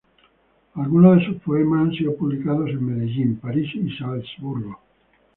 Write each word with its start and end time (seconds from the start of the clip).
Algunos 0.73 1.19
de 1.19 1.25
sus 1.27 1.37
poemas 1.43 1.87
han 1.89 1.93
sido 1.95 2.15
publicados 2.15 2.71
en 2.71 2.83
Medellín, 2.83 3.35
París 3.39 3.69
y 3.75 3.87
Salzburgo. 3.99 4.79